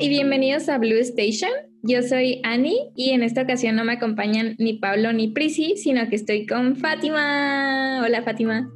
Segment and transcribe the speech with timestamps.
[0.00, 1.50] y bienvenidos a Blue Station.
[1.82, 6.08] Yo soy Annie y en esta ocasión no me acompañan ni Pablo ni Prisi, sino
[6.08, 8.02] que estoy con Fátima.
[8.04, 8.68] Hola Fátima.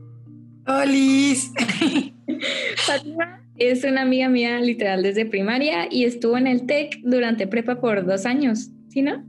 [0.67, 0.87] Hola.
[2.77, 7.81] Fátima es una amiga mía literal desde primaria y estuvo en el TEC durante prepa
[7.81, 9.23] por dos años, ¿sí no?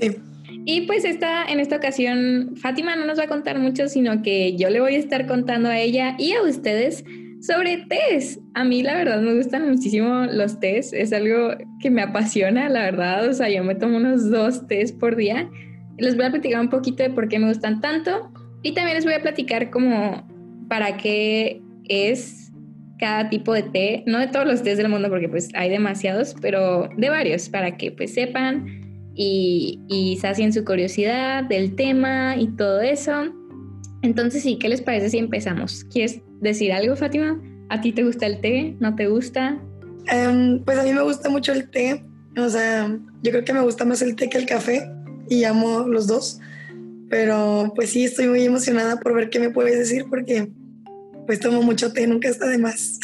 [0.00, 0.16] Sí.
[0.64, 4.56] Y pues esta, en esta ocasión Fátima no nos va a contar mucho, sino que
[4.56, 7.04] yo le voy a estar contando a ella y a ustedes
[7.42, 8.40] sobre tés.
[8.54, 12.82] A mí la verdad me gustan muchísimo los tés, es algo que me apasiona, la
[12.82, 13.28] verdad.
[13.28, 15.50] O sea, yo me tomo unos dos tés por día.
[15.98, 19.04] Les voy a platicar un poquito de por qué me gustan tanto y también les
[19.04, 20.26] voy a platicar como
[20.68, 22.52] para qué es
[22.98, 26.36] cada tipo de té, no de todos los tés del mundo porque pues hay demasiados,
[26.40, 28.64] pero de varios para que pues sepan
[29.16, 33.34] y, y sacien su curiosidad del tema y todo eso.
[34.02, 35.84] Entonces sí, ¿qué les parece si empezamos?
[35.84, 37.40] ¿Quieres decir algo, Fátima?
[37.68, 38.76] ¿A ti te gusta el té?
[38.80, 39.58] ¿No te gusta?
[40.08, 42.04] Em, pues a mí me gusta mucho el té.
[42.36, 42.88] O sea,
[43.22, 44.90] yo creo que me gusta más el té que el café
[45.28, 46.40] y amo los dos.
[47.08, 50.48] Pero pues sí, estoy muy emocionada por ver qué me puedes decir porque
[51.26, 52.98] pues tomo mucho té, nunca está de más.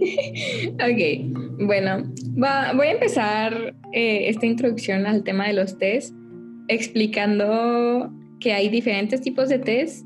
[0.74, 2.10] ok, bueno,
[2.74, 6.14] voy a empezar eh, esta introducción al tema de los tés
[6.68, 10.04] explicando que hay diferentes tipos de tés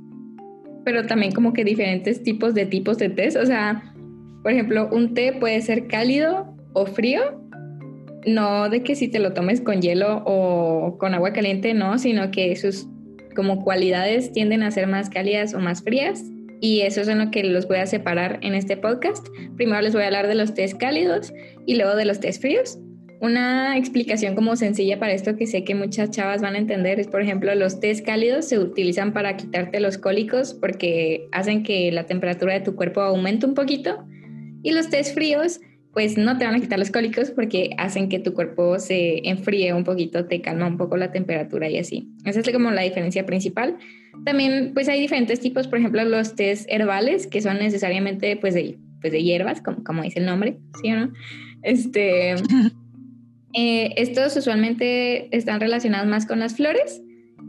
[0.84, 3.28] pero también como que diferentes tipos de tipos de té.
[3.38, 3.94] O sea,
[4.42, 7.41] por ejemplo, un té puede ser cálido o frío.
[8.26, 12.30] No de que si te lo tomes con hielo o con agua caliente, no, sino
[12.30, 12.86] que sus
[13.34, 16.22] como cualidades tienden a ser más cálidas o más frías.
[16.60, 19.26] Y eso es en lo que los voy a separar en este podcast.
[19.56, 21.34] Primero les voy a hablar de los tés cálidos
[21.66, 22.78] y luego de los tés fríos.
[23.25, 27.06] Una explicación como sencilla para esto que sé que muchas chavas van a entender es,
[27.06, 32.05] por ejemplo, los tés cálidos se utilizan para quitarte los cólicos porque hacen que la
[32.05, 34.05] temperatura de tu cuerpo aumente un poquito
[34.62, 35.62] y los tés fríos
[35.94, 39.72] pues no te van a quitar los cólicos porque hacen que tu cuerpo se enfríe
[39.72, 42.10] un poquito, te calma un poco la temperatura y así.
[42.27, 43.78] Esa es como la diferencia principal.
[44.27, 48.77] También pues hay diferentes tipos, por ejemplo, los tés herbales que son necesariamente pues de,
[49.00, 51.12] pues de hierbas, como, como dice el nombre, ¿sí o no?
[51.62, 52.34] Este...
[53.54, 57.00] Eh, estos usualmente están relacionados más con las flores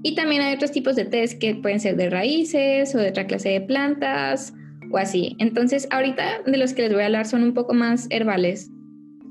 [0.03, 3.25] y también hay otros tipos de tés que pueden ser de raíces o de otra
[3.25, 4.53] clase de plantas
[4.91, 5.35] o así.
[5.39, 8.69] Entonces, ahorita de los que les voy a hablar son un poco más herbales,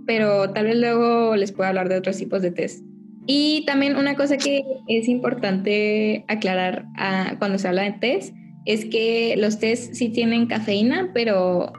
[0.05, 2.83] pero tal vez luego les pueda hablar de otros tipos de tés.
[3.27, 8.33] Y también una cosa que es importante aclarar ah, cuando se habla de tés
[8.67, 11.73] es que los tés sí tienen cafeína, pero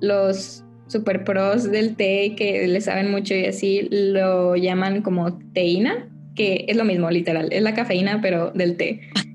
[0.00, 6.08] los super pros del té que le saben mucho y así lo llaman como teína,
[6.34, 9.00] que es lo mismo, literal, es la cafeína, pero del té.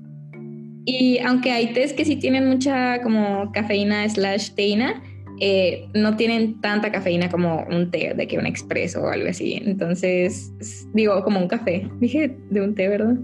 [0.86, 5.02] Y aunque hay tés que sí tienen mucha como cafeína slash teína,
[5.40, 9.62] eh, no tienen tanta cafeína como un té, de que un expreso o algo así.
[9.64, 10.52] Entonces,
[10.92, 11.88] digo, como un café.
[12.00, 13.16] Dije de un té, ¿verdad?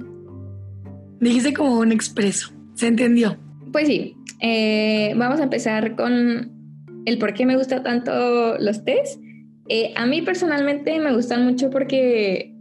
[1.20, 2.50] Dijiste como un expreso.
[2.74, 3.36] ¿Se entendió?
[3.72, 4.16] Pues sí.
[4.40, 6.59] Eh, vamos a empezar con
[7.06, 9.18] el por qué me gusta tanto los tés.
[9.68, 12.54] Eh, a mí personalmente me gustan mucho porque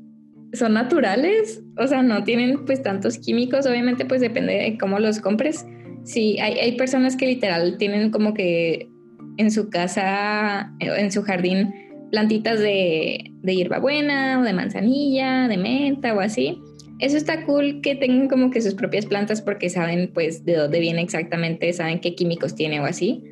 [0.54, 5.20] son naturales, o sea, no tienen pues tantos químicos, obviamente pues depende de cómo los
[5.20, 5.66] compres.
[6.04, 8.90] Sí, hay, hay personas que literal tienen como que
[9.38, 11.74] en su casa, en su jardín,
[12.12, 16.60] plantitas de, de hierbabuena o de manzanilla, de menta o así.
[17.00, 20.80] Eso está cool que tengan como que sus propias plantas porque saben pues de dónde
[20.80, 23.24] viene exactamente, saben qué químicos tiene o así.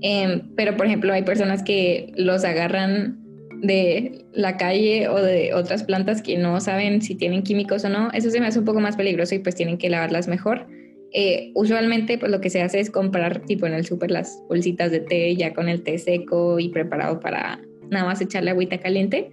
[0.00, 3.18] Em, pero, por ejemplo, hay personas que los agarran
[3.62, 8.10] de la calle o de otras plantas que no saben si tienen químicos o no.
[8.12, 10.66] Eso se me hace un poco más peligroso y pues tienen que lavarlas mejor.
[11.12, 14.90] Eh, usualmente pues lo que se hace es comprar tipo en el súper las bolsitas
[14.90, 17.60] de té ya con el té seco y preparado para
[17.90, 19.30] nada más echarle agüita caliente.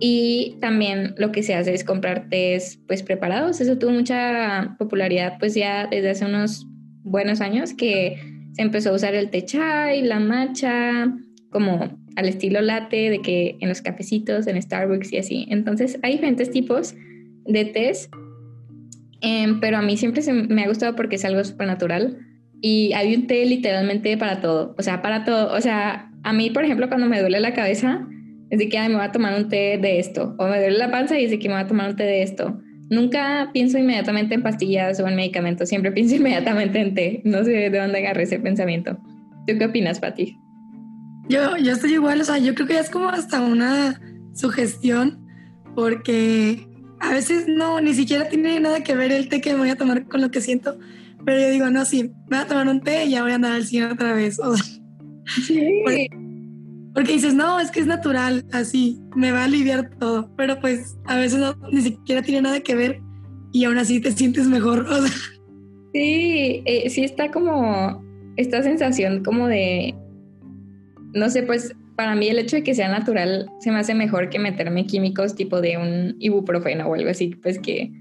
[0.00, 3.60] Y también lo que se hace es comprar tés pues preparados.
[3.60, 6.66] Eso tuvo mucha popularidad pues ya desde hace unos
[7.04, 8.16] buenos años que
[8.52, 11.12] se empezó a usar el té chai, la matcha,
[11.50, 15.46] como al estilo latte, de que en los cafecitos, en Starbucks y así.
[15.50, 16.94] Entonces hay diferentes tipos
[17.46, 18.10] de tés,
[19.20, 22.18] em, pero a mí siempre me ha gustado porque es algo súper natural
[22.60, 25.54] y hay un té literalmente para todo, o sea, para todo.
[25.54, 28.06] O sea, a mí, por ejemplo, cuando me duele la cabeza,
[28.50, 30.90] es de que me voy a tomar un té de esto, o me duele la
[30.90, 32.60] panza y es de que me voy a tomar un té de esto
[32.92, 37.22] nunca pienso inmediatamente en pastillas o en medicamentos, siempre pienso inmediatamente en té.
[37.24, 38.98] No sé de dónde agarré ese pensamiento.
[39.46, 40.38] ¿Tú qué opinas, Pati?
[41.28, 44.00] Yo, yo estoy igual, o sea, yo creo que es como hasta una
[44.34, 45.26] sugestión,
[45.74, 46.66] porque
[47.00, 49.76] a veces no, ni siquiera tiene nada que ver el té que me voy a
[49.76, 50.78] tomar con lo que siento,
[51.24, 53.36] pero yo digo, no, sí, me voy a tomar un té y ya voy a
[53.36, 54.38] andar al cine otra vez.
[55.46, 55.80] sí.
[55.84, 56.08] Porque
[57.00, 60.30] dices, no, es que es natural, así, me va a aliviar todo.
[60.36, 63.00] Pero pues a veces no, ni siquiera tiene nada que ver
[63.52, 64.86] y aún así te sientes mejor.
[65.94, 68.02] Sí, eh, sí está como
[68.38, 69.94] esta sensación como de,
[71.12, 74.30] no sé, pues para mí el hecho de que sea natural se me hace mejor
[74.30, 77.92] que meterme químicos tipo de un ibuprofeno o algo así, pues que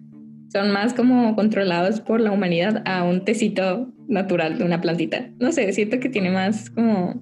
[0.51, 5.29] son más como controlados por la humanidad a un tecito natural de una plantita.
[5.39, 7.21] No sé, siento que tiene más como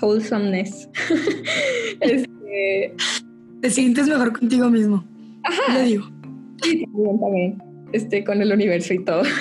[0.00, 0.88] wholesomeness.
[2.00, 2.94] Este,
[3.60, 5.04] Te sientes mejor contigo mismo.
[5.44, 5.82] Ajá.
[5.82, 6.04] digo.
[6.62, 6.86] Sí,
[7.20, 7.62] también,
[7.92, 9.22] Este, con el universo y todo.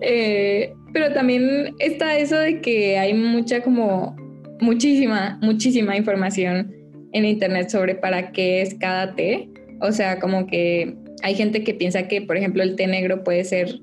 [0.00, 4.14] Eh, pero también está eso de que hay mucha como
[4.60, 6.72] muchísima, muchísima información
[7.12, 9.48] en internet sobre para qué es cada té.
[9.80, 13.44] O sea, como que hay gente que piensa que, por ejemplo, el té negro puede
[13.44, 13.80] ser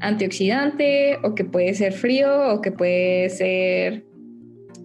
[0.00, 4.04] antioxidante o que puede ser frío o que puede ser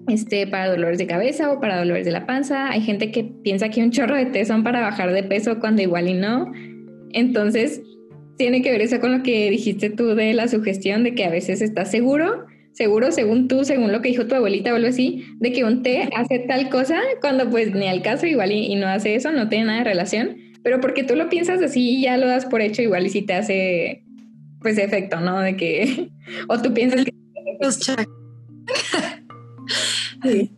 [0.08, 2.70] este, para dolores de cabeza o para dolores de la panza.
[2.70, 5.82] Hay gente que piensa que un chorro de té son para bajar de peso cuando
[5.82, 6.52] igual y no.
[7.14, 7.82] Entonces,
[8.38, 11.30] tiene que ver eso con lo que dijiste tú de la sugestión de que a
[11.30, 15.26] veces estás seguro, seguro según tú, según lo que dijo tu abuelita o algo así,
[15.40, 18.88] de que un té hace tal cosa cuando pues ni al caso igual y, no
[18.88, 22.18] hace eso, no tiene nada de relación, pero porque tú lo piensas así y ya
[22.18, 24.04] lo das por hecho igual y si te hace
[24.60, 25.40] pues efecto, ¿no?
[25.40, 26.10] De que,
[26.48, 27.12] o tú piensas que...
[30.24, 30.52] Sí.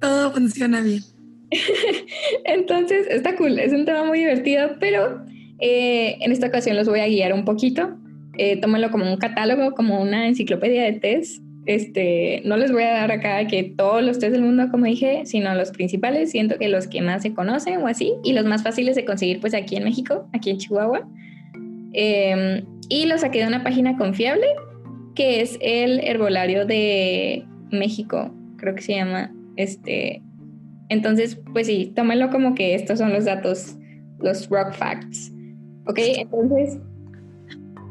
[0.00, 1.02] Todo funciona bien.
[2.44, 5.24] Entonces, está cool, es un tema muy divertido, pero
[5.60, 7.96] eh, en esta ocasión los voy a guiar un poquito.
[8.38, 11.42] Eh, tómenlo como un catálogo, como una enciclopedia de test.
[11.64, 15.22] Este, no les voy a dar acá que todos los test del mundo, como dije,
[15.24, 16.30] sino los principales.
[16.30, 19.40] Siento que los que más se conocen o así, y los más fáciles de conseguir,
[19.40, 21.08] pues aquí en México, aquí en Chihuahua.
[21.92, 24.46] Em, y los saqué de una página confiable,
[25.14, 29.32] que es el Herbolario de México creo que se llama.
[29.56, 30.22] Este,
[30.88, 33.76] entonces, pues sí, tómenlo como que estos son los datos,
[34.18, 35.32] los rock facts.
[35.86, 36.78] Ok, entonces,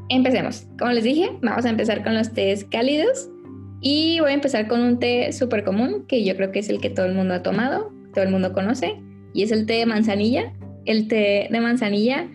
[0.10, 0.68] empecemos.
[0.78, 3.30] Como les dije, vamos a empezar con los tés cálidos.
[3.82, 6.80] Y voy a empezar con un té súper común, que yo creo que es el
[6.80, 8.96] que todo el mundo ha tomado, todo el mundo conoce,
[9.34, 10.54] y es el té de manzanilla.
[10.86, 12.28] El té de manzanilla,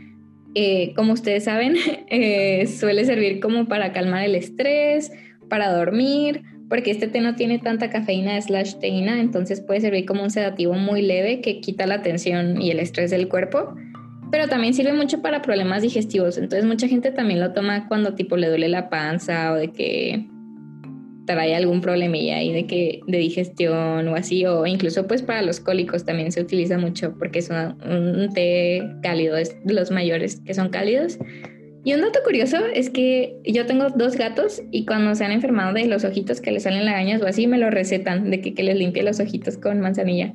[0.54, 1.74] eh, como ustedes saben,
[2.08, 5.10] eh, suele servir como para calmar el estrés,
[5.48, 10.22] para dormir porque este té no tiene tanta cafeína slash teína, entonces puede servir como
[10.22, 13.74] un sedativo muy leve que quita la tensión y el estrés del cuerpo,
[14.30, 18.36] pero también sirve mucho para problemas digestivos, entonces mucha gente también lo toma cuando tipo
[18.36, 20.26] le duele la panza o de que
[21.26, 25.60] trae algún problemilla ahí de que de digestión o así o incluso pues para los
[25.60, 30.54] cólicos también se utiliza mucho porque es un té cálido, es de los mayores que
[30.54, 31.18] son cálidos
[31.82, 35.72] y un dato curioso es que yo tengo dos gatos y cuando se han enfermado
[35.72, 38.62] de los ojitos que les salen lagañas o así, me lo recetan de que, que
[38.62, 40.32] les limpie los ojitos con manzanilla.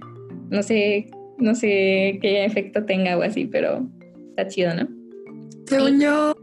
[0.50, 1.08] No sé,
[1.38, 3.88] no sé qué efecto tenga o así, pero
[4.30, 4.88] está chido, ¿no?
[5.66, 6.36] Según yo,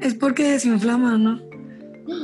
[0.00, 1.40] es porque desinflama, ¿no?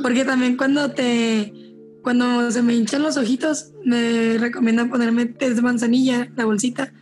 [0.01, 1.53] Porque también cuando te,
[2.01, 6.93] cuando se me hinchan los ojitos, me recomiendan ponerme test de manzanilla, la bolsita,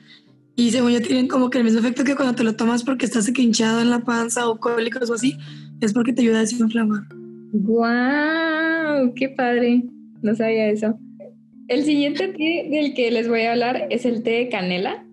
[0.60, 3.06] y según yo tienen como que el mismo efecto que cuando te lo tomas porque
[3.06, 5.38] estás hinchado en la panza o cólicos o así,
[5.82, 7.04] es porque te ayuda a desinflamar.
[7.54, 9.14] ¡Guau!
[9.14, 9.84] ¡Qué padre!
[10.24, 10.98] No sabía eso.
[11.68, 15.06] El siguiente té del que les voy a hablar es el té de canela.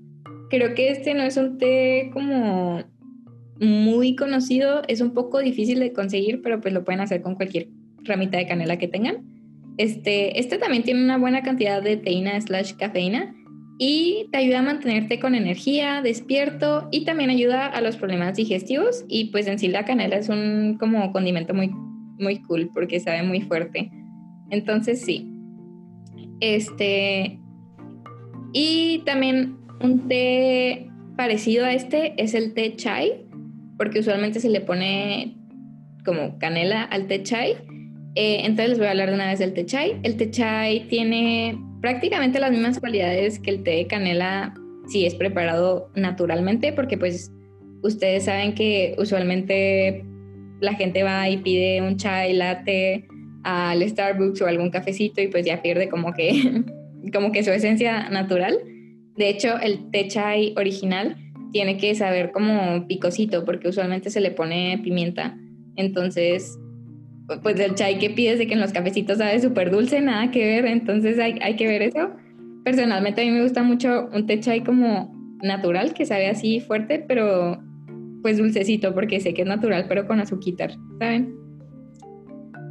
[0.49, 2.83] Creo que este no es un té como
[3.61, 7.69] muy conocido, es un poco difícil de conseguir, pero pues lo pueden hacer con cualquier
[8.05, 9.27] ramita de canela que tengan.
[9.77, 13.35] Este, este también tiene una buena cantidad de teína slash cafeína
[13.79, 19.05] y te ayuda a mantenerte con energía, despierto y también ayuda a los problemas digestivos
[19.09, 21.71] y pues en sí la canela es un como condimento muy
[22.19, 23.91] muy cool porque sabe muy fuerte.
[24.51, 25.31] Entonces sí.
[26.41, 27.41] Este
[28.53, 33.27] y también un té parecido a este es el té chai
[33.77, 35.37] porque usualmente se le pone
[36.05, 37.57] como canela al té chai.
[38.15, 39.99] Eh, entonces les voy a hablar de una vez del té chai.
[40.05, 44.55] El té chai tiene prácticamente las mismas cualidades que el té de canela
[44.87, 47.31] si es preparado naturalmente, porque pues
[47.83, 50.03] ustedes saben que usualmente
[50.61, 53.07] la gente va y pide un chai latte
[53.43, 56.63] al Starbucks o algún cafecito y pues ya pierde como que,
[57.13, 58.59] como que su esencia natural.
[59.19, 61.19] De hecho, el té chai original
[61.53, 65.37] tiene que saber como picosito porque usualmente se le pone pimienta.
[65.77, 66.59] Entonces,
[67.43, 70.45] pues el chai que pides de que en los cafecitos sabe súper dulce, nada que
[70.45, 72.11] ver, entonces hay, hay, que ver eso.
[72.65, 77.05] Personalmente a mí me gusta mucho un té chai como natural, que sabe así fuerte,
[77.07, 77.63] pero
[78.23, 81.35] pues dulcecito, porque sé que es natural, pero con azúcar, ¿saben?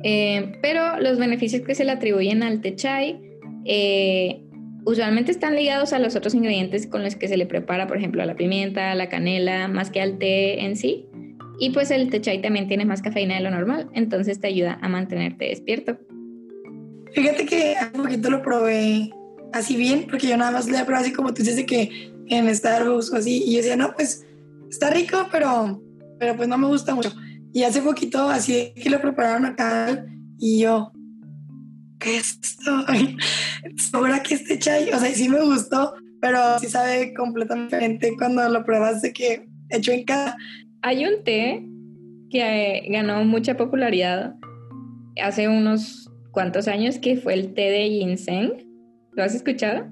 [0.03, 3.21] Eh, pero los beneficios que se le atribuyen al té chai,
[3.65, 4.41] eh,
[4.85, 8.21] usualmente están ligados a los otros ingredientes con los que se le prepara, por ejemplo,
[8.21, 11.07] a la pimienta, a la canela, más que al té en sí.
[11.59, 14.79] Y pues el té chai también tiene más cafeína de lo normal, entonces te ayuda
[14.81, 15.97] a mantenerte despierto.
[17.13, 19.11] Fíjate que hace poquito lo probé
[19.53, 22.53] así bien, porque yo nada más le probé así como tú dices de que en
[22.53, 24.25] Starbucks o así, y yo decía, no, pues
[24.69, 25.81] está rico, pero,
[26.19, 27.13] pero pues no me gusta mucho.
[27.53, 30.05] Y hace poquito así que lo prepararon acá
[30.39, 30.91] y yo,
[31.99, 32.83] ¿qué es esto?
[33.91, 34.91] ¿Sobra que este chai?
[34.91, 39.91] O sea, sí me gustó, pero sí sabe completamente cuando lo pruebas de que hecho
[39.91, 40.35] en casa.
[40.85, 41.65] Hay un té
[42.29, 44.35] que eh, ganó mucha popularidad
[45.21, 48.51] hace unos cuantos años que fue el té de ginseng.
[49.13, 49.87] ¿Lo has escuchado?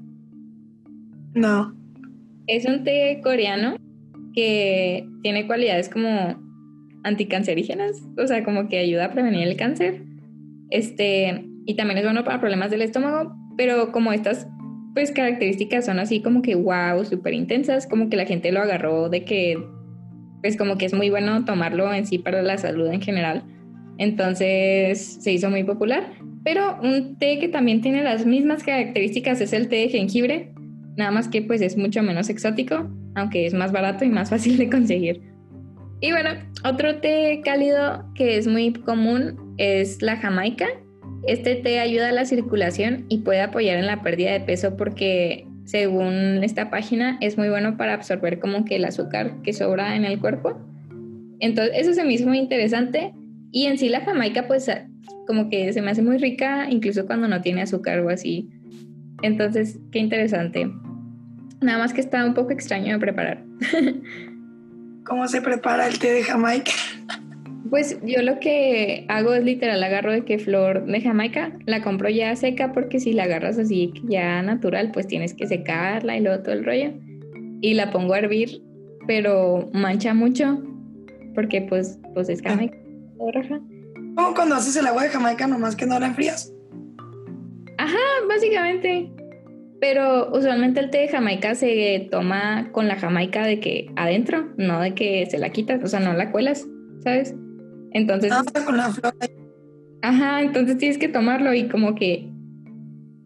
[1.34, 1.74] No.
[2.46, 3.78] Es un té coreano
[4.36, 6.36] que tiene cualidades como
[7.06, 10.04] anticancerígenas, o sea, como que ayuda a prevenir el cáncer.
[10.72, 14.46] Este, y también es bueno para problemas del estómago, pero como estas
[14.94, 19.08] pues características son así como que wow, súper intensas, como que la gente lo agarró
[19.08, 19.58] de que
[20.42, 23.44] pues como que es muy bueno tomarlo en sí para la salud en general.
[23.98, 26.12] Entonces se hizo muy popular.
[26.44, 30.52] Pero un té que también tiene las mismas características es el té de jengibre,
[30.98, 34.58] nada más que pues es mucho menos exótico, aunque es más barato y más fácil
[34.58, 35.22] de conseguir.
[36.00, 36.32] Y bueno,
[36.64, 40.66] otro té cálido que es muy común es la jamaica.
[41.28, 45.46] Este té ayuda a la circulación y puede apoyar en la pérdida de peso porque
[45.66, 50.06] según esta página es muy bueno para absorber como que el azúcar que sobra en
[50.06, 50.60] el cuerpo.
[51.40, 53.14] Entonces eso se me hizo muy interesante
[53.52, 54.70] y en sí la jamaica pues
[55.28, 58.50] como que se me hace muy rica incluso cuando no tiene azúcar o así.
[59.22, 60.72] Entonces, qué interesante.
[61.62, 63.44] Nada más que está un poco extraño de preparar.
[65.06, 66.72] ¿Cómo se prepara el té de Jamaica?
[67.72, 72.10] Pues yo lo que hago es literal, agarro de que flor de Jamaica, la compro
[72.10, 76.44] ya seca porque si la agarras así ya natural, pues tienes que secarla y luego
[76.44, 76.92] todo el rollo.
[77.62, 78.62] Y la pongo a hervir,
[79.08, 80.62] pero mancha mucho
[81.34, 82.50] porque pues, pues es ah.
[82.50, 82.78] Jamaica.
[84.16, 86.54] ¿Cómo cuando haces el agua de Jamaica nomás que no la enfrías?
[87.78, 87.98] Ajá,
[88.28, 89.10] básicamente.
[89.80, 94.82] Pero usualmente el té de Jamaica se toma con la Jamaica de que adentro, no
[94.82, 96.68] de que se la quitas, o sea, no la cuelas,
[97.02, 97.34] ¿sabes?
[97.92, 98.32] Entonces.
[98.32, 99.14] Ah, con la flor.
[100.02, 102.30] Ajá, entonces tienes que tomarlo y como que.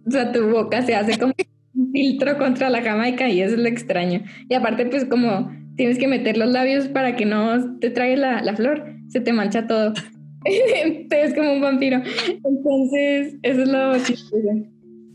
[0.07, 1.33] O sea, tu boca se hace como
[1.73, 4.23] un filtro contra la Jamaica y eso es lo extraño.
[4.49, 8.41] Y aparte, pues, como tienes que meter los labios para que no te traiga la,
[8.41, 9.93] la flor, se te mancha todo.
[11.09, 12.01] te es como un vampiro.
[12.43, 14.49] Entonces, eso es lo chistoso.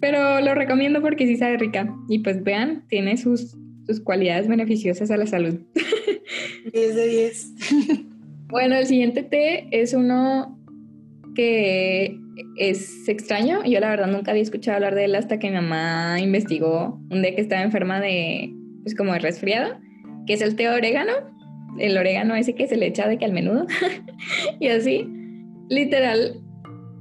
[0.00, 1.94] Pero lo recomiendo porque sí sabe rica.
[2.08, 5.60] Y pues vean, tiene sus, sus cualidades beneficiosas a la salud.
[6.72, 7.54] 10 de 10.
[8.50, 10.58] Bueno, el siguiente té es uno
[11.34, 12.18] que
[12.56, 13.64] es extraño.
[13.64, 17.22] Yo la verdad nunca había escuchado hablar de él hasta que mi mamá investigó un
[17.22, 18.52] té que estaba enferma de,
[18.82, 19.78] pues como de resfriado,
[20.26, 21.12] que es el té de orégano.
[21.78, 23.66] El orégano ese que se le echa de que al menudo.
[24.60, 25.06] y así,
[25.68, 26.40] literal,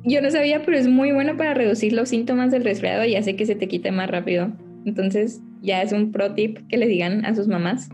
[0.04, 3.36] yo no sabía, pero es muy bueno para reducir los síntomas del resfriado y hace
[3.36, 4.52] que se te quite más rápido.
[4.86, 7.90] Entonces, ya es un pro tip que le digan a sus mamás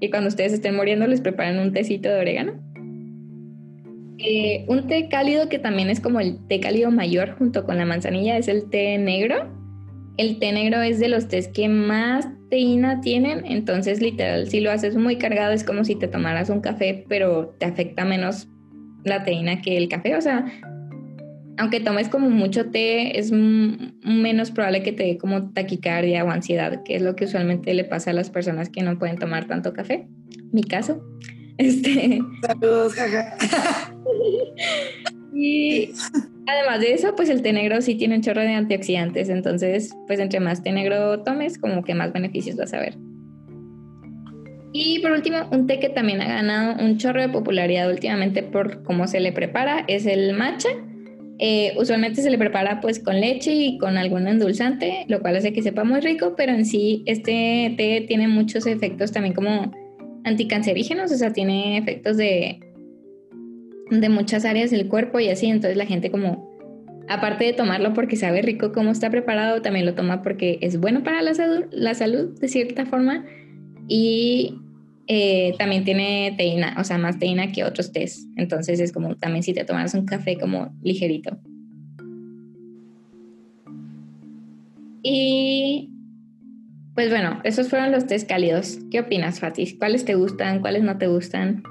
[0.00, 2.73] que cuando ustedes estén muriendo les preparen un tecito de orégano.
[4.18, 7.84] Eh, un té cálido que también es como el té cálido mayor junto con la
[7.84, 9.50] manzanilla es el té negro.
[10.16, 14.70] El té negro es de los tés que más teína tienen, entonces literal si lo
[14.70, 18.46] haces muy cargado es como si te tomaras un café, pero te afecta menos
[19.04, 20.16] la teína que el café.
[20.16, 20.44] O sea,
[21.58, 26.82] aunque tomes como mucho té, es menos probable que te dé como taquicardia o ansiedad,
[26.84, 29.72] que es lo que usualmente le pasa a las personas que no pueden tomar tanto
[29.72, 30.06] café.
[30.52, 31.02] Mi caso.
[31.56, 32.18] Este...
[32.44, 33.36] Saludos, jaja.
[35.34, 35.90] y
[36.46, 40.20] además de eso, pues el té negro sí tiene un chorro de antioxidantes, entonces, pues
[40.20, 42.96] entre más té negro tomes, como que más beneficios vas a ver.
[44.72, 48.82] Y por último, un té que también ha ganado un chorro de popularidad últimamente por
[48.82, 50.70] cómo se le prepara es el matcha
[51.38, 55.52] eh, usualmente se le prepara pues con leche y con algún endulzante, lo cual hace
[55.52, 59.72] que sepa muy rico, pero en sí este té tiene muchos efectos también como
[60.24, 62.60] anticancerígenos, o sea, tiene efectos de,
[63.90, 66.50] de muchas áreas del cuerpo y así, entonces la gente como,
[67.08, 71.02] aparte de tomarlo porque sabe rico cómo está preparado, también lo toma porque es bueno
[71.02, 73.24] para la salud, la salud de cierta forma
[73.88, 74.58] y
[75.06, 78.26] eh, también tiene teína, o sea, más teína que otros tés.
[78.36, 81.38] Entonces es como también si te tomas un café como ligerito.
[85.02, 85.90] Y
[86.94, 88.78] pues bueno, esos fueron los tés cálidos.
[88.90, 89.74] ¿Qué opinas, Fatis?
[89.78, 90.60] ¿Cuáles te gustan?
[90.60, 91.62] ¿Cuáles no te gustan?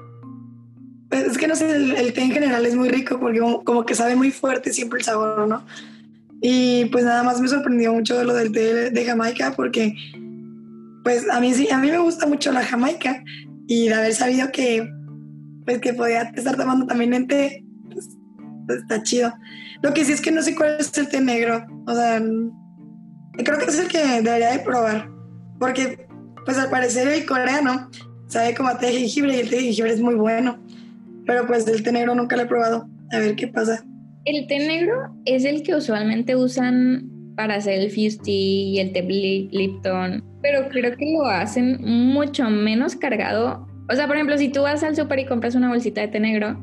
[1.14, 3.94] Pues es que no sé, el, té en general es muy rico porque como, que
[3.94, 5.64] sabe muy fuerte siempre el sabor, ¿no?
[6.40, 9.94] Y pues nada más me sorprendió mucho lo del té de Jamaica porque
[11.04, 13.22] pues a mí sí, a mí me gusta mucho la Jamaica
[13.68, 14.90] y de haber sabido que
[15.64, 18.08] pues que podía estar tomando también en té, pues,
[18.66, 19.32] pues, está chido.
[19.82, 22.20] Lo que sí es que no sé cuál es el té negro, o sea,
[23.36, 25.08] creo que es el que debería de probar,
[25.60, 26.08] porque
[26.44, 27.88] pues al parecer el coreano
[28.26, 30.63] sabe como a té de jengibre y el té de jengibre es muy bueno,
[31.26, 33.84] pero pues el té negro nunca lo he probado, a ver qué pasa.
[34.24, 39.02] El té negro es el que usualmente usan para hacer el Fuse y el té
[39.02, 43.66] Lipton, pero creo que lo hacen mucho menos cargado.
[43.90, 46.20] O sea, por ejemplo, si tú vas al súper y compras una bolsita de té
[46.20, 46.56] negro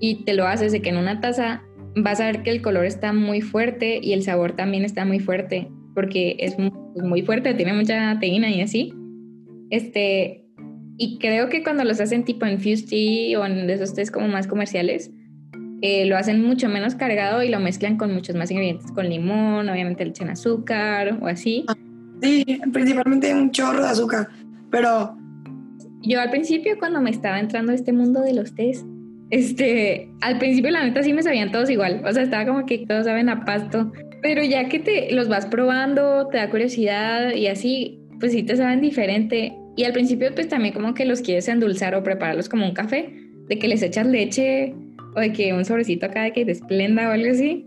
[0.00, 1.62] y te lo haces de que en una taza,
[1.96, 5.18] vas a ver que el color está muy fuerte y el sabor también está muy
[5.18, 8.94] fuerte, porque es muy fuerte, tiene mucha teína y así.
[9.70, 10.39] Este,
[11.02, 14.28] y creo que cuando los hacen tipo en Fuse Tea o en esos tés como
[14.28, 15.10] más comerciales,
[15.80, 19.70] eh, lo hacen mucho menos cargado y lo mezclan con muchos más ingredientes, con limón,
[19.70, 21.64] obviamente le echan azúcar o así.
[22.20, 24.28] Sí, principalmente un chorro de azúcar,
[24.70, 25.16] pero...
[26.02, 28.84] Yo al principio cuando me estaba entrando a este mundo de los tés,
[29.30, 32.84] este, al principio la neta sí me sabían todos igual, o sea, estaba como que
[32.86, 33.90] todos saben a pasto,
[34.20, 38.54] pero ya que te los vas probando, te da curiosidad y así, pues sí te
[38.54, 39.56] saben diferente.
[39.80, 43.14] Y al principio pues también como que los quieres endulzar o prepararlos como un café,
[43.48, 44.74] de que les echas leche
[45.16, 47.66] o de que un sobrecito acá de que desplenda o algo así.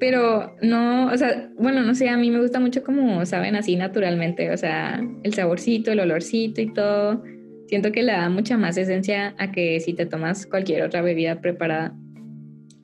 [0.00, 3.76] Pero no, o sea, bueno, no sé, a mí me gusta mucho como saben así
[3.76, 7.22] naturalmente, o sea, el saborcito, el olorcito y todo.
[7.68, 11.40] Siento que le da mucha más esencia a que si te tomas cualquier otra bebida
[11.40, 11.94] preparada,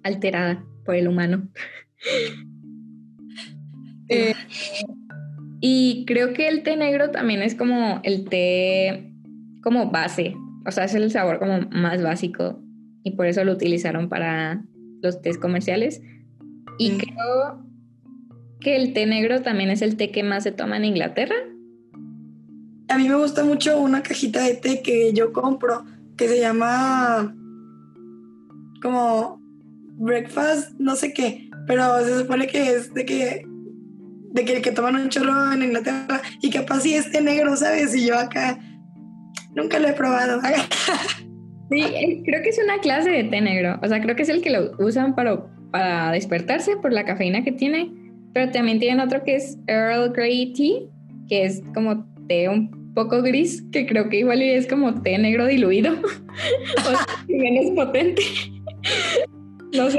[0.04, 1.48] alterada por el humano.
[4.08, 4.34] Eh,
[5.68, 9.12] y creo que el té negro también es como el té
[9.64, 12.62] como base, o sea, es el sabor como más básico
[13.02, 14.62] y por eso lo utilizaron para
[15.02, 16.02] los tés comerciales.
[16.78, 16.98] Y mm.
[16.98, 17.66] creo
[18.60, 21.34] que el té negro también es el té que más se toma en Inglaterra.
[22.86, 25.84] A mí me gusta mucho una cajita de té que yo compro
[26.16, 27.34] que se llama
[28.80, 29.40] como
[29.96, 33.55] breakfast, no sé qué, pero se supone que es de que
[34.36, 37.56] de que el que toman un chorro en Inglaterra y capaz si es té negro,
[37.56, 37.94] ¿sabes?
[37.94, 38.58] Y yo acá
[39.54, 40.40] nunca lo he probado.
[41.68, 43.80] Sí, eh, creo que es una clase de té negro.
[43.82, 47.42] O sea, creo que es el que lo usan para, para despertarse por la cafeína
[47.42, 47.90] que tiene.
[48.32, 50.82] Pero también tienen otro que es Earl Grey Tea,
[51.28, 55.46] que es como té un poco gris, que creo que igual es como té negro
[55.46, 55.94] diluido.
[56.78, 58.22] o sea, menos potente.
[59.72, 59.98] no sé.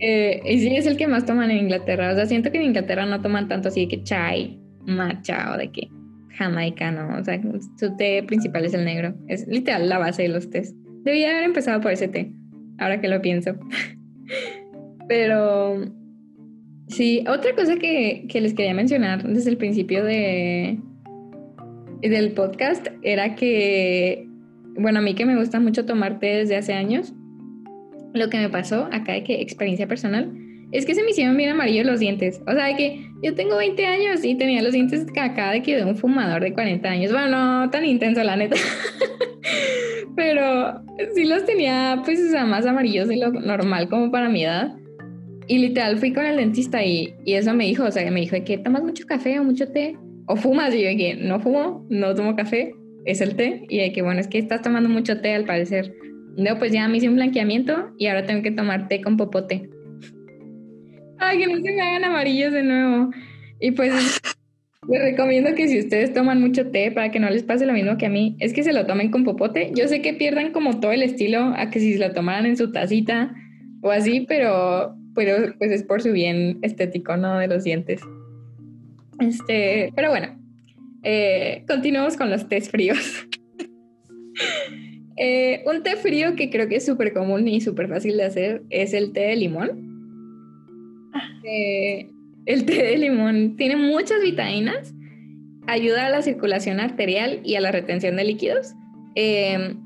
[0.00, 2.12] Eh, y sí, es el que más toman en Inglaterra.
[2.12, 5.58] O sea, siento que en Inglaterra no toman tanto así de que chai, matcha o
[5.58, 5.88] de que
[6.38, 7.18] jamaicano.
[7.18, 7.40] O sea,
[7.78, 9.14] su té principal es el negro.
[9.26, 10.74] Es literal la base de los tés.
[11.02, 12.32] Debía haber empezado por ese té,
[12.78, 13.54] ahora que lo pienso.
[15.08, 15.84] Pero
[16.88, 20.78] sí, otra cosa que, que, les quería mencionar desde el principio de,
[22.02, 24.26] del podcast era que,
[24.76, 27.14] bueno, a mí que me gusta mucho tomar té desde hace años,
[28.14, 30.32] lo que me pasó acá de que experiencia personal
[30.72, 32.42] es que se me hicieron bien amarillos los dientes.
[32.46, 35.76] O sea, de que yo tengo 20 años y tenía los dientes acá de que
[35.76, 37.12] de un fumador de 40 años.
[37.12, 38.56] Bueno, no tan intenso, la neta.
[40.16, 40.82] Pero
[41.14, 44.76] sí los tenía, pues, o sea, más amarillos de lo normal como para mi edad.
[45.46, 48.36] Y literal fui con el dentista y, y eso me dijo, o sea, me dijo
[48.44, 50.74] que tomas mucho café o mucho té o fumas.
[50.74, 52.74] Y yo que no fumo, no tomo café,
[53.06, 53.64] es el té.
[53.70, 55.94] Y de que bueno, es que estás tomando mucho té al parecer.
[56.38, 59.68] No, pues ya me hice un blanqueamiento y ahora tengo que tomar té con popote.
[61.18, 63.10] Ay, que no se me hagan amarillos de nuevo.
[63.58, 63.92] Y pues
[64.88, 67.98] les recomiendo que si ustedes toman mucho té para que no les pase lo mismo
[67.98, 69.72] que a mí, es que se lo tomen con popote.
[69.74, 72.56] Yo sé que pierdan como todo el estilo a que si se lo tomaran en
[72.56, 73.34] su tacita
[73.82, 77.36] o así, pero, pero pues es por su bien estético, ¿no?
[77.36, 78.00] De los dientes.
[79.18, 80.38] Este, pero bueno,
[81.02, 83.26] eh, continuamos con los tés fríos.
[85.20, 88.62] Eh, un té frío que creo que es súper común y súper fácil de hacer
[88.70, 89.88] es el té de limón.
[91.44, 92.08] Eh,
[92.46, 94.94] el té de limón tiene muchas vitaminas,
[95.66, 98.74] ayuda a la circulación arterial y a la retención de líquidos.
[99.16, 99.76] Em,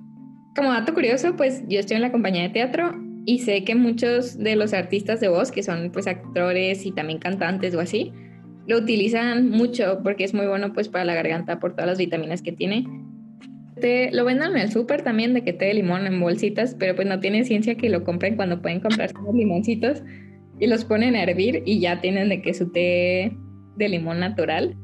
[0.55, 4.38] como dato curioso, pues yo estoy en la compañía de teatro y sé que muchos
[4.38, 8.12] de los artistas de voz, que son pues actores y también cantantes o así,
[8.66, 12.42] lo utilizan mucho porque es muy bueno pues para la garganta por todas las vitaminas
[12.42, 12.87] que tiene.
[14.12, 17.07] Lo venden en el súper también de que té de limón en bolsitas, pero pues
[17.07, 20.03] no tiene ciencia que lo compren cuando pueden comprar los limoncitos
[20.59, 23.33] y los ponen a hervir y ya tienen de que su té
[23.77, 24.77] de limón natural.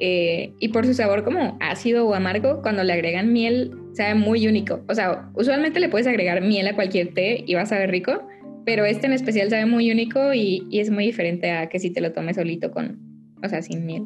[0.00, 4.46] Eh, y por su sabor como ácido o amargo, cuando le agregan miel, sabe muy
[4.46, 4.84] único.
[4.88, 8.26] O sea, usualmente le puedes agregar miel a cualquier té y va a saber rico,
[8.64, 11.90] pero este en especial sabe muy único y, y, es muy diferente a que si
[11.90, 12.98] te lo tomes solito con,
[13.42, 14.04] o sea, sin miel.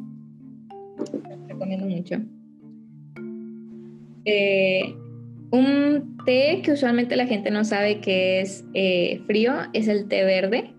[1.48, 2.22] Recomiendo mucho.
[4.24, 4.94] Eh,
[5.50, 10.24] un té que usualmente la gente no sabe que es eh, frío es el té
[10.24, 10.72] verde.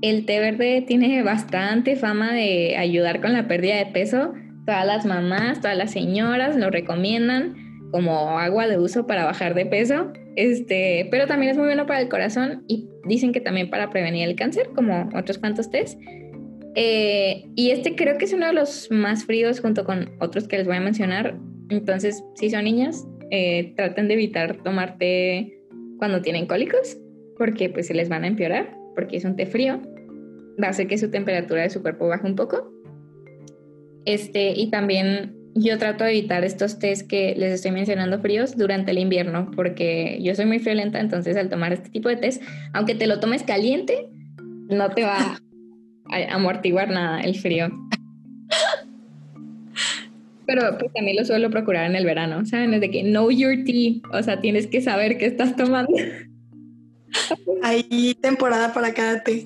[0.00, 4.32] El té verde tiene bastante fama de ayudar con la pérdida de peso.
[4.66, 7.54] Todas las mamás, todas las señoras lo recomiendan
[7.92, 10.12] como agua de uso para bajar de peso.
[10.34, 14.26] Este, pero también es muy bueno para el corazón y dicen que también para prevenir
[14.28, 15.98] el cáncer, como otros cuantos tés.
[16.74, 20.56] Eh, y este creo que es uno de los más fríos junto con otros que
[20.56, 21.36] les voy a mencionar.
[21.68, 25.58] Entonces, si son niñas, eh, traten de evitar tomar té
[25.98, 26.98] cuando tienen cólicos,
[27.38, 29.80] porque pues se les van a empeorar, porque es un té frío.
[30.62, 32.72] Va a hacer que su temperatura de su cuerpo baje un poco.
[34.04, 38.90] Este, y también yo trato de evitar estos tés que les estoy mencionando fríos durante
[38.90, 42.40] el invierno, porque yo soy muy friolenta, entonces al tomar este tipo de tés,
[42.72, 44.08] aunque te lo tomes caliente,
[44.68, 45.38] no te va
[46.10, 47.68] a amortiguar nada el frío.
[50.46, 52.74] Pero pues también lo suelo procurar en el verano, ¿saben?
[52.74, 55.92] Es de que know your tea, o sea, tienes que saber qué estás tomando.
[57.62, 59.44] Hay temporada para cada té.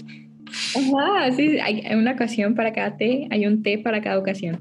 [0.74, 4.60] Ajá, sí, hay una ocasión para cada té, hay un té para cada ocasión.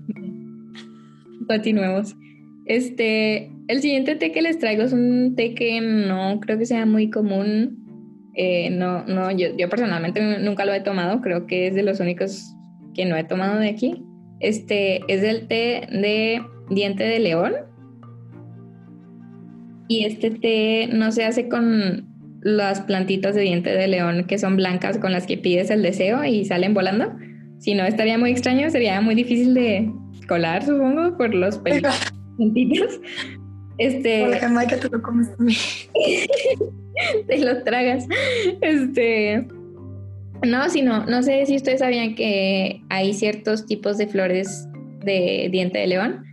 [1.48, 2.16] Continuemos.
[2.66, 6.86] Este, el siguiente té que les traigo es un té que no creo que sea
[6.86, 8.32] muy común.
[8.34, 12.00] Eh, no, no, yo, yo, personalmente nunca lo he tomado, creo que es de los
[12.00, 12.54] únicos
[12.94, 14.04] que no he tomado de aquí.
[14.40, 17.54] Este es el té de diente de león.
[19.88, 22.08] Y este té no se hace con
[22.42, 26.24] las plantitas de diente de león que son blancas con las que pides el deseo
[26.24, 27.14] y salen volando.
[27.60, 29.92] Si no, estaría muy extraño, sería muy difícil de
[30.28, 33.00] colar, supongo, por los pelitos.
[33.78, 34.22] Este.
[34.22, 35.30] Por la te lo comes
[37.28, 38.06] te los tragas.
[38.62, 39.48] Este.
[40.46, 44.68] No, sino, no sé si ustedes sabían que hay ciertos tipos de flores
[45.04, 46.24] de diente de león.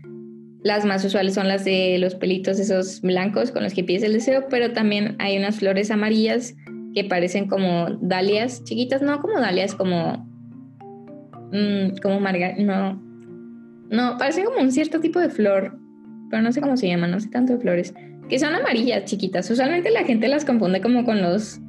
[0.62, 4.12] Las más usuales son las de los pelitos esos blancos con los que pides el
[4.12, 6.54] deseo, pero también hay unas flores amarillas
[6.94, 10.28] que parecen como dalias chiquitas, no como dalias, como
[11.52, 13.02] mmm, como marga, no,
[13.90, 15.78] no, parecen como un cierto tipo de flor,
[16.30, 17.94] pero no sé cómo se llaman, no sé tanto de flores,
[18.28, 19.50] que son amarillas chiquitas.
[19.50, 21.60] Usualmente la gente las confunde como con los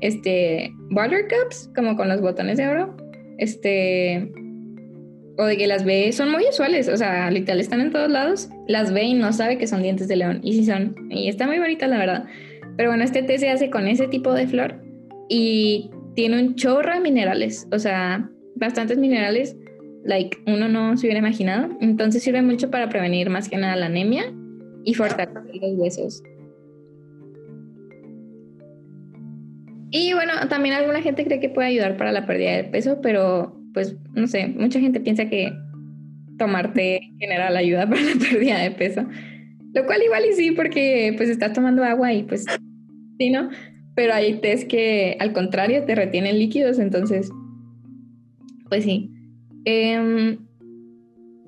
[0.00, 2.96] este, buttercups, como con los botones de oro.
[3.38, 4.30] Este,
[5.38, 8.50] o de que las ve, son muy usuales, o sea, literal están en todos lados,
[8.68, 11.46] las ve y no sabe que son dientes de león, y sí son, y está
[11.46, 12.26] muy bonita la verdad.
[12.76, 14.82] Pero bueno, este té se hace con ese tipo de flor
[15.30, 19.56] y tiene un chorro de minerales, o sea, bastantes minerales,
[20.04, 21.70] like uno no se hubiera imaginado.
[21.80, 24.24] Entonces sirve mucho para prevenir más que nada la anemia
[24.84, 26.22] y fortalecer los huesos.
[29.90, 33.60] Y bueno, también alguna gente cree que puede ayudar para la pérdida de peso, pero
[33.74, 35.52] pues no sé, mucha gente piensa que
[36.38, 39.04] tomarte en general ayuda para la pérdida de peso.
[39.72, 42.44] Lo cual igual y sí, porque pues estás tomando agua y pues
[43.18, 43.50] sí, ¿no?
[43.94, 47.30] Pero hay test que al contrario te retienen líquidos, entonces,
[48.68, 49.10] pues sí.
[49.64, 50.38] Em,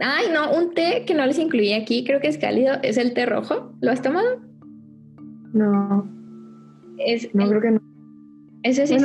[0.01, 3.15] ay, no, un té que no les incluí aquí, creo que es cálido, es el
[3.15, 3.73] té rojo.
[3.81, 4.41] ¿Lo has tomado?
[5.53, 6.09] No.
[6.99, 7.92] Es no, creo que no.
[8.63, 8.97] Ese sí.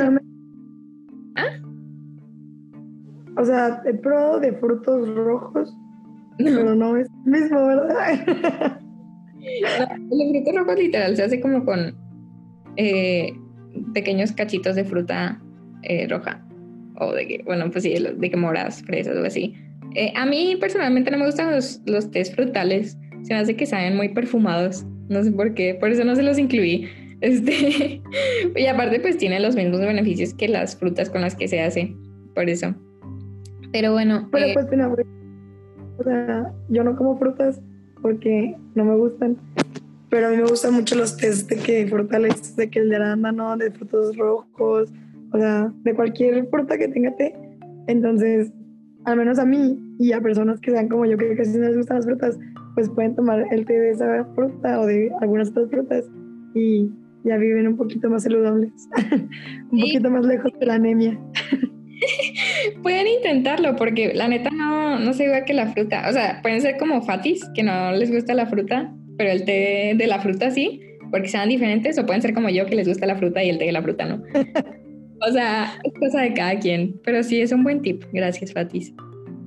[1.36, 1.68] ¿Ah?
[3.36, 5.76] O sea, he probado de frutos rojos,
[6.38, 8.26] pero no es mismo, ¿verdad?
[9.40, 11.94] el fruto rojo literal se hace como con
[12.76, 13.32] eh,
[13.94, 15.40] pequeños cachitos de fruta
[15.82, 16.44] eh, roja.
[17.00, 19.54] O de que, bueno, pues sí, de que moras, fresas o así.
[19.94, 22.98] Eh, a mí personalmente no me gustan los, los tés frutales.
[23.22, 24.84] Se me hace que saben muy perfumados.
[25.08, 26.88] No sé por qué, por eso no se los incluí.
[27.20, 28.00] Este,
[28.56, 31.96] y aparte pues tiene los mismos beneficios que las frutas con las que se hace,
[32.34, 32.74] por eso.
[33.72, 34.28] Pero bueno.
[34.32, 34.66] Pero eh, pues
[35.98, 37.60] o sea, yo no como frutas
[38.00, 39.36] porque no me gustan,
[40.10, 42.96] pero a mí me gustan mucho los test de que frutales, de que el de
[42.96, 44.92] arándano, de frutos rojos,
[45.32, 47.34] o sea, de cualquier fruta que tenga té.
[47.88, 48.52] Entonces,
[49.04, 51.76] al menos a mí y a personas que sean como yo, que casi no les
[51.76, 52.38] gustan las frutas,
[52.74, 56.08] pues pueden tomar el té de esa fruta o de algunas otras frutas
[56.54, 56.90] y
[57.28, 58.72] ya viven un poquito más saludables,
[59.70, 61.18] un poquito más lejos de la anemia.
[62.82, 66.08] pueden intentarlo porque la neta no, no se igual que la fruta.
[66.08, 69.94] O sea, pueden ser como fatis, que no les gusta la fruta, pero el té
[69.96, 73.06] de la fruta sí, porque sean diferentes, o pueden ser como yo, que les gusta
[73.06, 74.22] la fruta y el té de la fruta no.
[75.28, 78.04] o sea, es cosa de cada quien, pero sí es un buen tip.
[78.12, 78.92] Gracias, Fatis.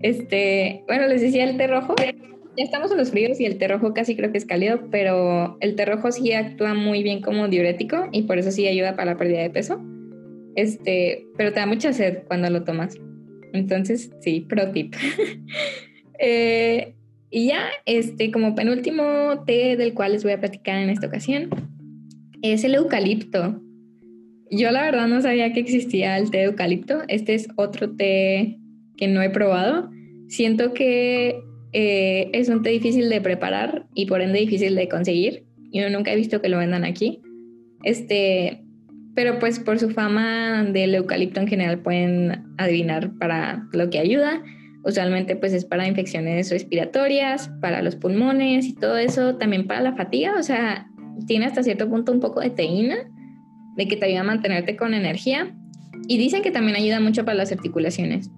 [0.01, 1.95] Este, bueno, les decía el té rojo.
[2.57, 5.57] Ya estamos en los fríos y el té rojo casi creo que es cálido, pero
[5.61, 9.13] el té rojo sí actúa muy bien como diurético y por eso sí ayuda para
[9.13, 9.81] la pérdida de peso.
[10.55, 12.97] Este, pero te da mucha sed cuando lo tomas.
[13.53, 14.95] Entonces, sí, pro tip.
[16.23, 16.93] Eh,
[17.31, 21.49] y ya, este, como penúltimo té del cual les voy a platicar en esta ocasión,
[22.43, 23.59] es el eucalipto.
[24.51, 26.99] Yo la verdad no sabía que existía el té de eucalipto.
[27.07, 28.59] Este es otro té
[28.97, 29.89] que no he probado.
[30.27, 31.41] Siento que
[31.73, 35.45] eh, es un té difícil de preparar y por ende difícil de conseguir.
[35.71, 37.21] Yo nunca he visto que lo vendan aquí.
[37.83, 38.63] Este,
[39.15, 44.43] pero pues por su fama del eucalipto en general pueden adivinar para lo que ayuda.
[44.83, 49.95] Usualmente pues es para infecciones respiratorias, para los pulmones y todo eso, también para la
[49.95, 50.87] fatiga, o sea,
[51.27, 52.97] tiene hasta cierto punto un poco de teína,
[53.77, 55.55] de que te ayuda a mantenerte con energía
[56.07, 58.31] y dicen que también ayuda mucho para las articulaciones.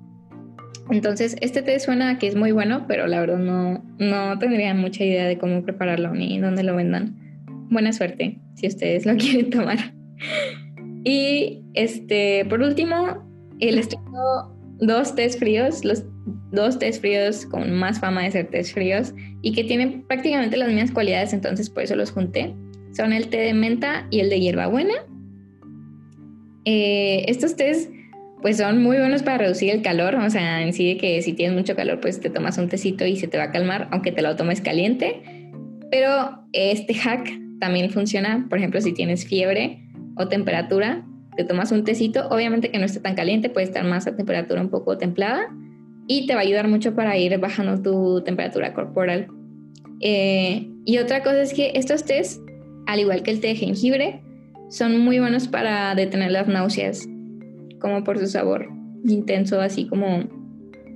[0.94, 5.04] Entonces, este té suena que es muy bueno, pero la verdad no, no tendría mucha
[5.04, 7.18] idea de cómo prepararlo ni dónde lo vendan.
[7.72, 9.80] Buena suerte si ustedes lo quieren tomar.
[11.04, 13.28] Y este, por último,
[13.60, 16.04] les traigo dos tés fríos, los
[16.52, 20.68] dos tés fríos con más fama de ser tés fríos y que tienen prácticamente las
[20.68, 22.54] mismas cualidades, entonces por eso los junté.
[22.96, 24.94] Son el té de menta y el de hierbabuena.
[26.66, 27.90] Eh, estos tés
[28.44, 31.32] pues son muy buenos para reducir el calor, o sea, en sí de que si
[31.32, 34.12] tienes mucho calor pues te tomas un tecito y se te va a calmar, aunque
[34.12, 35.24] te lo tomes caliente.
[35.90, 39.80] Pero este hack también funciona, por ejemplo, si tienes fiebre
[40.18, 41.06] o temperatura,
[41.38, 44.60] te tomas un tecito, obviamente que no esté tan caliente, puede estar más a temperatura
[44.60, 45.48] un poco templada
[46.08, 49.28] y te va a ayudar mucho para ir bajando tu temperatura corporal.
[50.02, 52.42] Eh, y otra cosa es que estos tés,
[52.88, 54.22] al igual que el té de jengibre,
[54.70, 57.08] son muy buenos para detener las náuseas,
[57.84, 58.70] como por su sabor
[59.06, 60.24] intenso, así como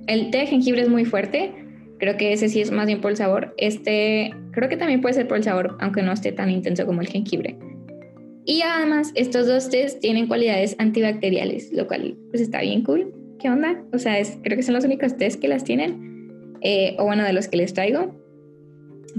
[0.08, 1.52] el té de jengibre es muy fuerte,
[1.98, 3.54] creo que ese sí es más bien por el sabor.
[3.58, 7.02] Este creo que también puede ser por el sabor, aunque no esté tan intenso como
[7.02, 7.56] el jengibre.
[8.44, 13.12] Y además, estos dos tés tienen cualidades antibacteriales, lo cual pues está bien cool.
[13.38, 13.84] ¿Qué onda?
[13.92, 17.22] O sea, es, creo que son los únicos tés que las tienen, eh, o bueno,
[17.22, 18.18] de los que les traigo.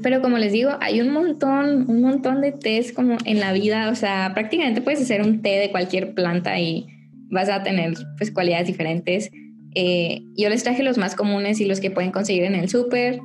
[0.01, 3.91] Pero como les digo, hay un montón, un montón de tés como en la vida,
[3.91, 6.87] o sea, prácticamente puedes hacer un té de cualquier planta y
[7.29, 9.29] vas a tener pues cualidades diferentes.
[9.75, 13.19] Eh, yo les traje los más comunes y los que pueden conseguir en el súper,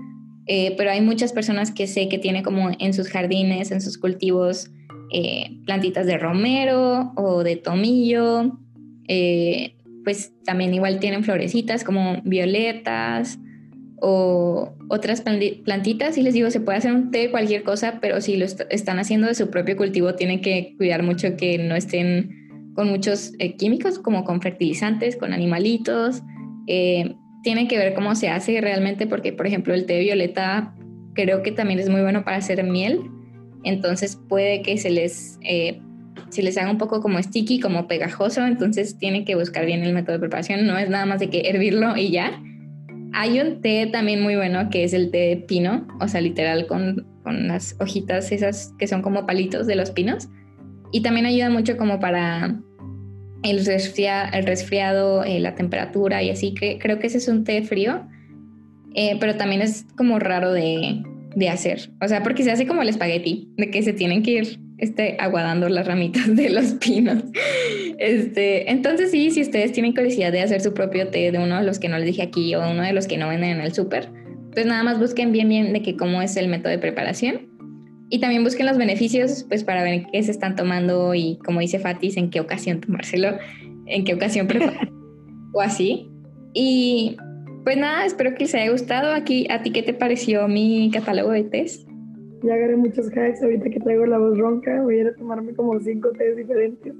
[0.46, 3.98] eh, pero hay muchas personas que sé que tienen como en sus jardines, en sus
[3.98, 4.70] cultivos,
[5.12, 8.58] eh, plantitas de romero o de tomillo,
[10.04, 13.38] pues también igual tienen florecitas como violetas
[14.00, 18.20] o otras plantitas y les digo, se puede hacer un té de cualquier cosa, pero
[18.20, 22.43] si lo están haciendo de su propio cultivo, tienen que cuidar mucho que no estén
[22.74, 26.22] con muchos eh, químicos, como con fertilizantes, con animalitos.
[26.66, 30.74] tienen que ver cómo se hace realmente, porque por ejemplo el té violeta
[31.14, 33.10] creo que también es muy bueno para hacer miel
[33.64, 35.80] entonces puede que se les, eh,
[36.28, 39.94] se les haga un poco como sticky, como pegajoso, entonces tienen que buscar bien el
[39.94, 42.40] método de preparación, no es nada más de que hervirlo y ya.
[43.14, 46.66] Hay un té también muy bueno que es el té de pino, o sea, literal
[46.66, 50.28] con, con las hojitas esas que son como palitos de los pinos.
[50.94, 52.56] Y también ayuda mucho como para
[53.42, 57.62] el, el resfriado, eh, la temperatura y así, que creo que ese es un té
[57.62, 58.06] frío,
[58.94, 61.02] eh, pero también es como raro de,
[61.34, 61.90] de hacer.
[62.00, 65.16] O sea, porque se hace como el espagueti, de que se tienen que ir este,
[65.18, 67.24] aguadando las ramitas de los pinos.
[67.98, 71.66] Este, entonces sí, si ustedes tienen curiosidad de hacer su propio té de uno de
[71.66, 73.74] los que no les dije aquí o uno de los que no venden en el
[73.74, 74.10] súper,
[74.52, 77.52] pues nada más busquen bien bien de que cómo es el método de preparación.
[78.14, 81.80] Y también busquen los beneficios, pues para ver qué se están tomando y como dice
[81.80, 83.38] Fatis, en qué ocasión tomárselo,
[83.86, 84.88] en qué ocasión preparar
[85.52, 86.08] o así.
[86.52, 87.16] Y
[87.64, 89.12] pues nada, espero que les haya gustado.
[89.12, 91.88] Aquí, ¿a ti qué te pareció mi catálogo de test?
[92.44, 94.80] Ya agarré muchos hacks ahorita que traigo la voz ronca.
[94.82, 96.94] Voy a ir a tomarme como cinco test diferentes.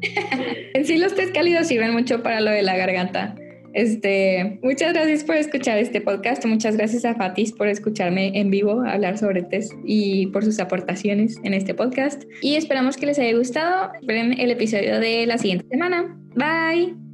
[0.72, 3.34] en sí, los test cálidos sirven mucho para lo de la garganta.
[3.76, 6.46] Este, muchas gracias por escuchar este podcast.
[6.46, 11.36] Muchas gracias a Fatis por escucharme en vivo hablar sobre test y por sus aportaciones
[11.44, 12.24] en este podcast.
[12.40, 13.92] Y esperamos que les haya gustado.
[14.00, 16.16] Esperen el episodio de la siguiente semana.
[16.34, 17.05] Bye.